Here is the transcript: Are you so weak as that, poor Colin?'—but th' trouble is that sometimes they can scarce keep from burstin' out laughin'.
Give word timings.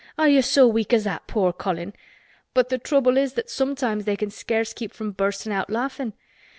Are 0.17 0.27
you 0.27 0.41
so 0.41 0.67
weak 0.67 0.93
as 0.93 1.03
that, 1.03 1.27
poor 1.27 1.53
Colin?'—but 1.53 2.69
th' 2.71 2.83
trouble 2.83 3.17
is 3.17 3.33
that 3.33 3.51
sometimes 3.51 4.05
they 4.05 4.15
can 4.17 4.31
scarce 4.31 4.73
keep 4.73 4.93
from 4.93 5.11
burstin' 5.13 5.51
out 5.51 5.69
laughin'. 5.69 6.13